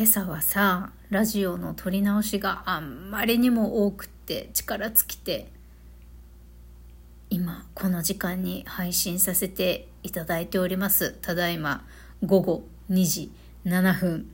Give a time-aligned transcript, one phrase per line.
[0.00, 5.48] 今朝はさラジオの撮り直しがあんまりにも多くって力尽きて
[7.28, 11.18] 今この時間に配信させていただいております。
[11.20, 11.84] ただいま
[12.24, 13.30] 午後2時
[13.66, 14.30] 7分。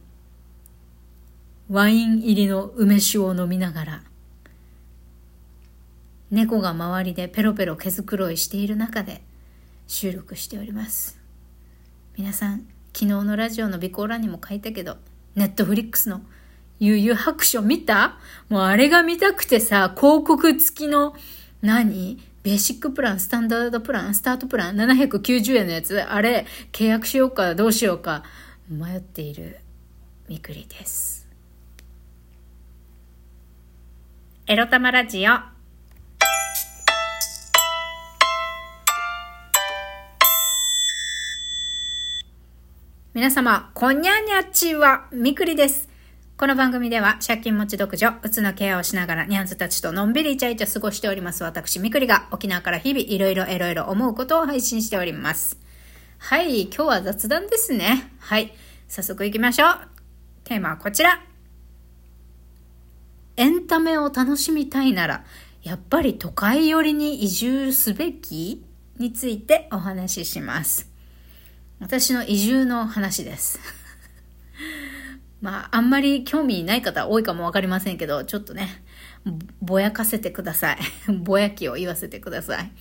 [1.69, 4.03] ワイン入りの梅酒を飲みながら
[6.30, 9.21] 猫が周りでペロペロ毛づくろいしている中で
[9.88, 11.19] 収録しております。
[12.17, 14.98] 皆さん昨日のラジオの備考欄にも書いたけど
[15.37, 16.23] ネットフリックスの。
[16.80, 18.18] 悠々白書見た？
[18.48, 21.14] もうあれが見たくてさ、広告付きの
[21.62, 22.20] 何？
[22.42, 28.22] ベーシックプラン、スタンダードプラン、スタートプラン、790円のやつ、あれ、契約しようか、どうしようか、
[28.68, 29.58] 迷っている
[30.28, 31.28] みくりです。
[34.46, 35.55] エロ玉ラジオ。
[43.16, 45.88] 皆様、こんにゃにゃちは、みくりです。
[46.37, 51.42] この番組では、借金持ち独女、うつのケアをしながら、ニャンズたちとのんびりイチャイチャ過ごしております。
[51.42, 55.58] 私、みくりが、沖縄から日々、いろいろいろいろ思うことを配信しております。
[56.19, 58.12] はい、今日は雑談ですね。
[58.19, 58.53] はい、
[58.86, 59.78] 早速行きましょう。
[60.45, 61.19] テーマはこちら。
[63.39, 65.25] エンタメを楽しみたいなら、
[65.62, 68.62] やっぱり都会寄りに移住すべき？
[68.98, 70.95] についてお話しします。
[71.78, 73.60] 私の移住の話です。
[75.42, 78.83] まあ、あんまり興味ない方多いかもわかりませんけど、ちょっとね、
[79.60, 80.78] ぼやかせてください。
[81.12, 82.72] ぼやきを言わせてください。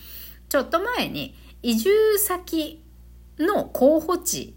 [0.48, 2.82] ちょっと前に、移住先
[3.38, 4.54] の候補地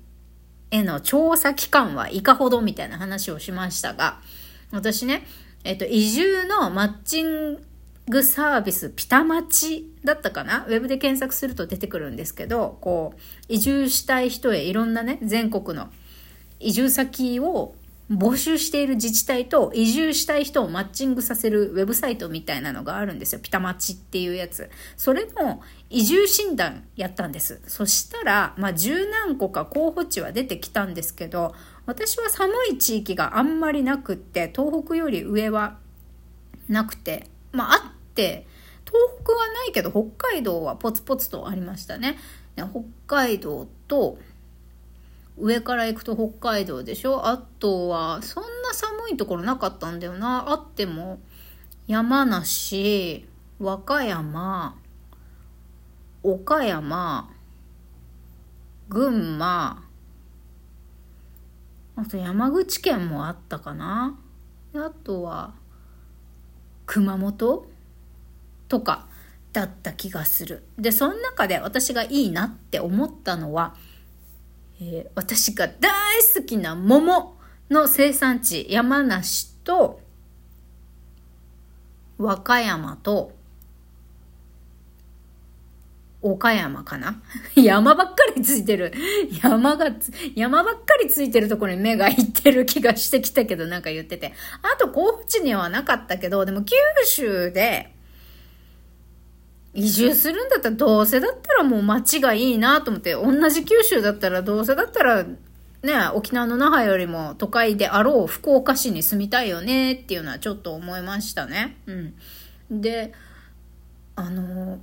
[0.71, 4.21] への調査期間はいかほどみたいな話をしましたが、
[4.71, 5.25] 私ね、
[5.65, 7.57] えっと、移住のマッチン
[8.09, 10.65] グサービス、ピタマチだったかな？
[10.65, 15.89] ウェブで検索すると出てくるんですけど、こう、移住したい人へいろんなね、全国の
[16.59, 17.75] 移住先を
[18.11, 23.39] 募集している自治体と移住したい人をマッチングさせるウェブサイトみたいなのがあるんですよ。
[23.39, 24.71] ピタマチっていうやつ。
[24.97, 27.61] それの移住診断やったんです。
[27.67, 31.53] そしたら、まあ、十何個か候補地は出てきたんですけど、
[31.86, 35.77] 私は寒い地域があんまりなくって、東北より上は
[36.67, 42.17] なくて、まあ、あって東北はないけど北海道はポツポツとありましたね。
[42.55, 42.67] 北
[43.07, 44.17] 海道と
[45.37, 47.27] 上から行くと北海道でしょ？
[47.27, 50.49] あとはそんな寒いところなかったんだよな。
[50.49, 51.19] あっても
[51.87, 53.25] 山梨、
[53.59, 54.75] 和歌山、
[56.21, 57.29] 岡山、
[58.89, 59.83] 群馬、
[61.95, 64.19] あと山口県もあったかな。
[64.75, 65.53] あとは
[66.85, 67.65] 熊本？
[68.69, 69.07] とか
[69.52, 70.63] だった気がする。
[70.77, 73.75] で、その中で私がいいなって思ったのは、
[74.80, 75.91] えー、私が大
[76.35, 77.35] 好きな桃
[77.69, 79.99] の生産地、山梨と
[82.17, 83.33] 和歌山と
[86.21, 87.21] 岡山かな？
[87.55, 88.93] 山ばっかりついてる。
[89.41, 89.89] 山が
[90.35, 94.33] 山ばっかりついてるところに目がいってる気がしてきたけど、なんか言ってて。
[94.61, 96.75] あと、候補地にはなかったけど、でも九
[97.05, 97.95] 州で、
[99.79, 111.77] 移住するんだったらどうせだったらもう街がいいなと思って、同じ九州だったらどうせだったらね、沖縄の那覇よりも都会であろう福岡市に住みたいよねっていうのはちょっと思いましたね。
[111.85, 112.81] うん。
[112.81, 113.13] で、
[114.15, 114.79] あの、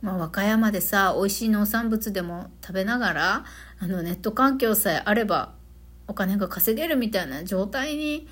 [0.00, 3.44] まあ、和歌山でさ、美味しい農産物でも食べながら、
[3.78, 5.52] あの、ネット環境さえあれば
[6.08, 8.26] お金が稼げるみたいな状態に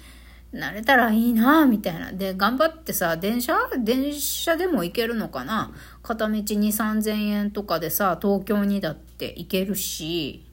[0.53, 2.13] なれたらいいなみたいな。
[2.13, 3.57] で、頑張ってさ、電車？
[3.79, 5.73] 電車でも行けるのかな？
[6.03, 10.47] 片道2、3000円とかでさ、東京にだって行けるし、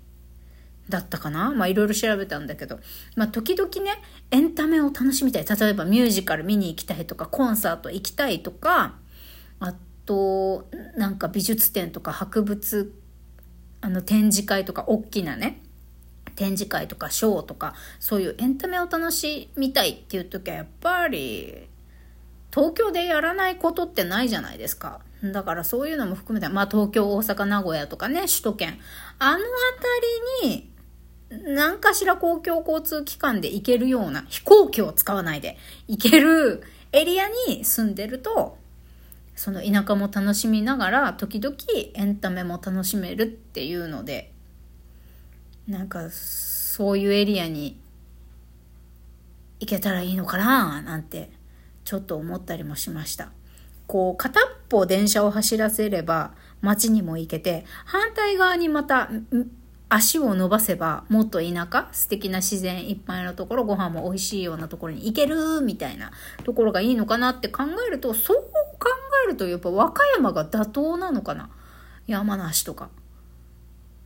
[0.87, 1.51] だったかな？
[1.51, 2.79] まあいろいろ調べたんだけど。
[3.15, 4.01] まあ時々ね、
[4.31, 5.45] エンタメを楽しみたい。
[5.45, 8.95] 例えばミュージカル見に行きたいとか、コンサート行きたいとか、
[9.59, 12.93] あと、なんか美術展とか博物、
[13.81, 15.61] あの展示会とか、大きなね、
[16.39, 21.67] 展示会とかショーとかそういうエンタメを楽しみたいっていう時はやっぱり
[22.49, 25.01] 東京でやらないことってないじゃないですか。
[25.21, 28.79] だからそういうのも含めて、まあ東京、大阪、名古屋とかね、首都圏。
[29.19, 29.39] あの
[30.39, 30.49] 辺
[31.29, 35.57] りに、何かしら公共交通機関で行けるような、飛行機を使わないで
[35.87, 38.57] 行けるエリアに住んでると、
[39.35, 41.55] その田舎も楽しみながら、時々
[41.93, 44.31] エンタメも楽しめるっていうので、
[45.69, 47.79] なんかそういうエリアに
[49.59, 51.29] 行けたらいいのかななんて
[51.85, 53.29] ちょっと思ったりもしました。
[53.85, 59.09] こう片っぽ電車を走らせれば街にも行けて反対側にまた
[59.89, 66.11] 足を伸ばせばもっと田舎素敵な自然いっぱいのところご飯も美味しいようなところに行けるみたいな
[66.43, 68.89] ところがいいのかなって考えるとそう考
[69.25, 71.49] えるとやっぱ和歌山が妥当なのかな？
[72.07, 72.89] 山梨とか。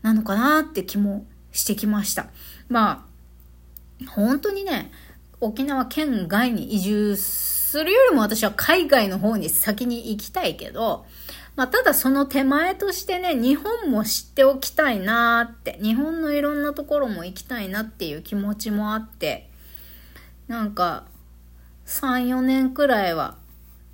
[0.02, 2.28] なのかなって気もしてきました。
[2.68, 3.08] ま
[4.06, 4.92] あ本当にね
[5.40, 11.06] 沖縄県外に移住するよりも私は海外の方に先に行きたいけど
[11.56, 19.50] まあ、ただその手前としてね、日本も知っておきたいなって、日本のいろんなところも行きたいなっていう気持ちもあって、
[20.48, 21.06] なんか、
[21.86, 23.38] 3、4年くらいは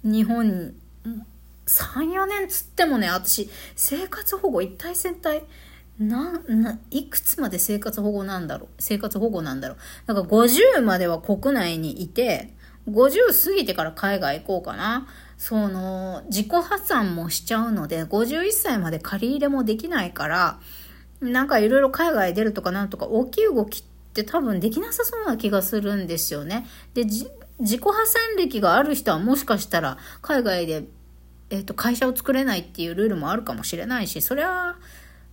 [0.04, 0.74] 日本に、
[1.66, 5.44] 3、4年つってもね、私、生活保護一体全体、
[6.00, 8.70] な、な、いくつまで生活保護なんだろう？
[8.80, 9.76] 生活保護なんだろ
[10.08, 12.54] うなんか50までは国内にいて、
[12.88, 15.08] 50過ぎてから海外行こうかな。
[15.38, 20.60] その、自己破産もしちゃうので、51歳まで借り入れもできないから、
[21.22, 26.66] なんかいろいろ海外出るとかなんとか大きい動きって多分できなさそうな気がするんですよね。
[26.94, 27.26] で、自
[27.78, 30.86] 己破産歴がある人はもしかしたら海外で、
[31.50, 34.78] えっ、ー、と、会社を作れないっていうルールもあるかもしれないし、それは、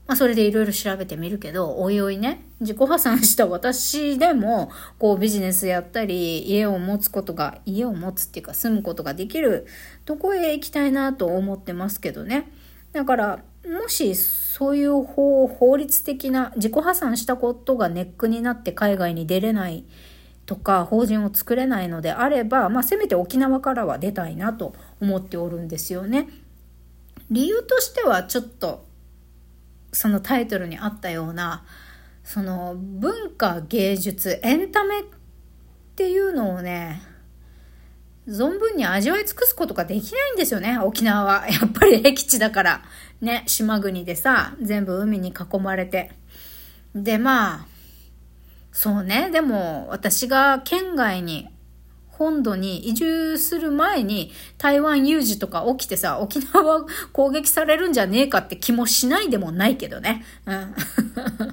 [0.07, 9.67] まあ、それでいろいろ調べてみるけど、おいおいね、自己破産した私でも、こうビジネスやったり、家を持つことが、家を持つっていうか住むことができる
[10.05, 12.51] とこへ行きたいなと思ってますけどね。
[12.93, 19.85] だから、もしそういう法法律的な自己破産したことがネックになって海外に出れない
[20.47, 26.29] とか法人を作れないのであれば、まあ、せめて沖縄からは出たいなと思っておるんですよね。
[27.29, 28.87] 理由としてはちょっと
[29.97, 31.65] そのタイトルにあったような
[32.23, 35.03] その文化芸術エンタメっ
[35.95, 37.01] ていうのをね
[38.29, 41.47] 存分に味わい尽くすことができないんですよね、沖縄は。
[41.49, 42.83] やっぱり僻地だから。
[43.21, 46.11] ね、島国でさ、全部海に囲まれて。
[46.93, 47.67] で、まあ、
[48.73, 51.49] そうね、でも私が県外に
[52.19, 60.25] 本土に移住する前に台湾有事とか起きてさ、沖縄攻撃されるんじゃねえかって気もしないでもないけどね。
[60.47, 60.75] うん。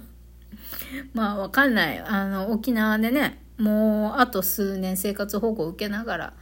[1.13, 2.00] まあわかんない。
[2.00, 6.33] あの、沖縄でね、もうあと数年生活保護を受けながら、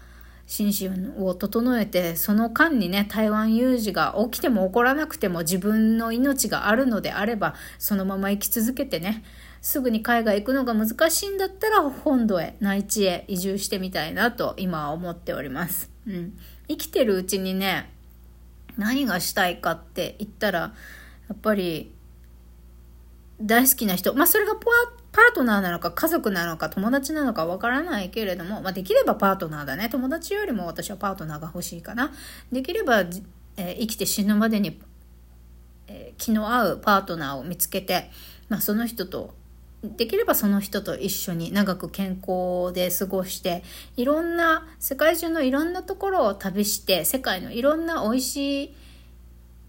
[0.45, 9.24] 心身を整えて、その間にね、台湾有事が起きても起こらなくても自分の命があるのであれば、そのまま生き続けてね、
[9.61, 15.91] すぐに海外行くのが難しいんだったら本土へ内地へ移住してみたいなと今は思っております。
[16.07, 16.37] うん、
[16.67, 17.91] 生きてるうちにね
[18.75, 20.73] 何がしたいかって言ったらや
[21.33, 21.93] っぱり
[23.39, 29.89] 大好きな人まあそれがパートナーなのか家族なのか友達なのかわからないけれども、まあ、できればパートナーだね。
[29.89, 32.11] 友達よりも私はパートナーが欲しいかな。
[32.51, 34.79] できれば、えー、生きて死ぬまでに、
[35.87, 38.09] えー、気の合うパートナーを見つけて、
[38.47, 39.35] まあ、その人と
[39.83, 43.63] できればその人と一緒に長く健康で過ごして
[43.97, 48.75] いろんな世界中のいろんなところを旅して世界のいろんな美味しい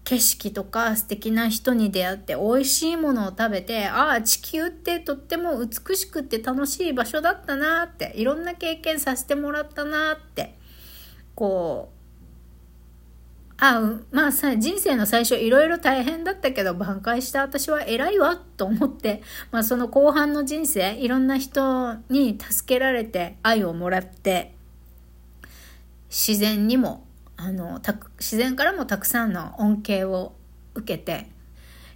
[0.03, 10.57] 景色とか素敵な人に出会って美味しいものを食べてああ地球ってとっても美しくて楽しい場所だったなっていろんな経験させてもらったなって
[11.33, 12.02] こう
[13.65, 13.79] あ
[14.11, 24.53] まあさ、人生の最初いろいろ大変だったけど挽回した私は偉いわと思って、まあその後半の人生、いろんな人に助けられて愛をもらって、
[26.09, 27.05] 自然にも、
[27.37, 27.79] あの、
[28.19, 30.33] 自然からもたくさんの恩恵を
[30.75, 31.29] 受けて、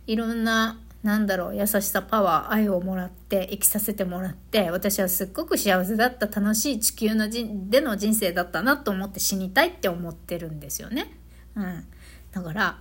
[0.06, 11.12] いろんな、なんだろう、優しさ、パワー、愛をもらって、生きさせてもらって、私はすっごく幸せだった楽しい地球のじでの人生だったなと思って死にたいって思ってるんですよね。
[11.58, 11.86] うん。
[12.32, 12.78] だから、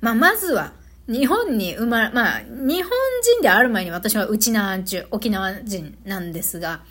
[0.00, 0.72] まあ、まずは、
[1.08, 2.90] 日本に生まれ、まあ、日本
[3.22, 6.82] 人である前に私は内縄中、沖縄人なんですが、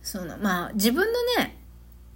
[0.00, 1.58] その、まあ、自分のね、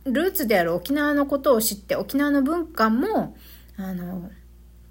[0.05, 3.37] ルーツである沖縄のことを知って、沖縄の文化も、
[3.77, 4.31] あの、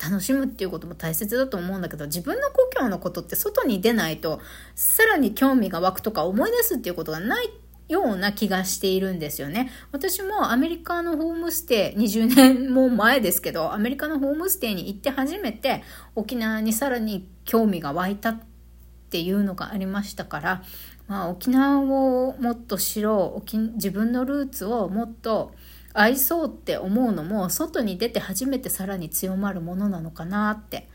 [0.03, 4.41] 楽しむっていうことも大切だと思うんだけど、自分の故郷のことって外に出ないと、
[4.75, 7.49] さらに興味が湧くとか思い出すっていうことがない
[7.91, 9.69] ような気がしているんですよね。
[9.91, 15.83] 私もアメリカのホームステイ、20年も前ですけど、アメリカのホームステイに行って初めて
[16.15, 18.39] 沖縄にさらに興味が湧いたっ
[19.09, 20.63] ていうのがありましたから、
[21.07, 25.53] まあ、沖縄をもっと知ろう自分のルーツをもっと
[25.93, 30.87] 愛そうって思うのも外に出て初めてさらに強まるものなのかなって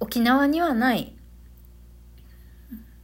[0.00, 1.14] 沖縄にはない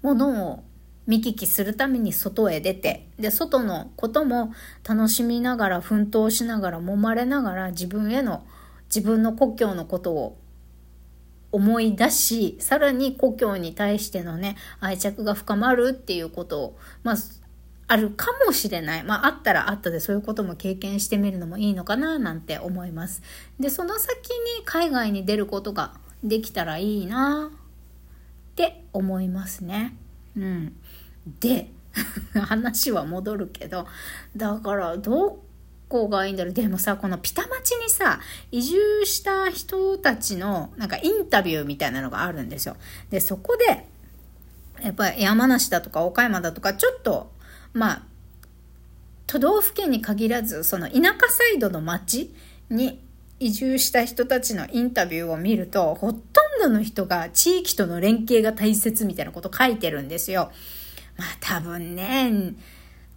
[0.01, 0.65] ものを
[1.09, 4.53] 見聞きするために外へ出て、で、外のことも
[4.87, 8.45] 楽しみながら、奮闘しながら、揉まれながら、自分への、
[8.95, 10.37] 自分の故郷のことを
[11.51, 17.17] 思い出し、さらに故郷に対してのね、愛着が深まるっていうことを、まあ、
[17.91, 19.03] あるかもしれない。
[19.03, 23.23] まあ、あったらあったでそういうことも経験してみるのもいいのかななんて思います。
[23.59, 29.97] で、その先に海外に出ることができたらいいなって思いますね。
[30.37, 30.77] うん。
[31.41, 31.71] で、
[32.35, 33.87] 話は戻るけど、
[34.37, 35.43] だからど
[35.89, 36.53] こがいいんだろう。
[36.53, 38.21] でもさ、このピタ町にさ、
[38.53, 42.77] 移住した人たちのなんかインタビューみたいなのがあるんですよ。
[43.11, 43.87] で、そこで、
[44.83, 47.33] やっぱり山梨だとか岡山だとか、ちょっと
[47.73, 48.03] まあ、
[49.27, 52.35] 都道府県に限らず、その田舎サイドの町
[52.71, 53.01] に
[53.39, 56.23] 移住した人たちのインタビューを見ると、ほとん
[56.61, 60.51] どの人が地域との連携が大切みたいなこと書いてるんですよ。
[61.19, 62.55] まあ多分ね、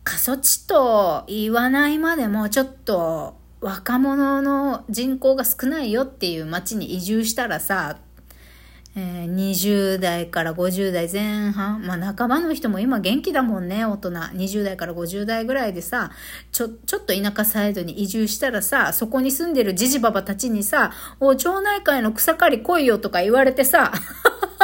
[0.04, 8.00] 過疎地と言わないまでもちょっと若者の人口が少ないよっていう町に移住したらさ、
[8.96, 14.10] えー、20代から50代前半、まあ半ばの人も今元気だもんね、大人。
[14.10, 16.12] 20代から50代ぐらいでさ、
[16.52, 23.94] ちょ、ちょっと田舎サイドに移住したらさ、そこに住んでるじじばばたちにさ、お、町内会の草刈り来いよとか言われてさ、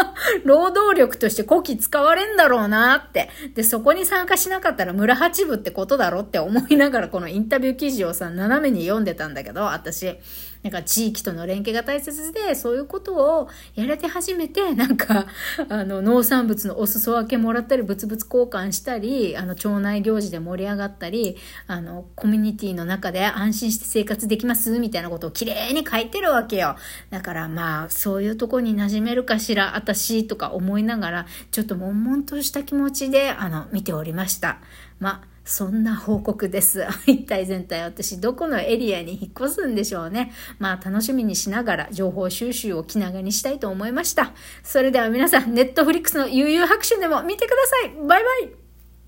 [0.45, 3.29] 労働力として古希使われんだろうなって。
[3.55, 10.17] で、そこに参加しなかったら村八部ってことだろって思いながらこのインタビュー記事をさ、斜めに読んでたんだけど、私。
[10.63, 15.27] なんか地域との連携が大切で、そういうことをやれて初めて、 なんか、
[15.69, 21.37] あの、農産物のお裾分けもらったり、物々交換したり、あの、町内行事で盛り上がったり、
[21.67, 26.75] あの、コミュニティの中で安心して生活できますみたいなことをきれいに書いてるわけよ。
[27.09, 34.59] だからまあ、そういうとこに馴染めるかしら、私とか思いながら、ちょっと悶々とした気持ちで、あの、見ておりました。
[34.99, 36.85] まあ、そんな報告です。
[37.07, 40.33] 一体全体私どこのエリアに引っ越すんでしょうね。
[40.59, 44.33] まあ楽しみにしながら情報収集を気長にしたいと思いました。
[44.61, 48.07] それでは皆さん、ネットフリックスの悠々白書でも見てください。
[48.07, 48.66] バイバイ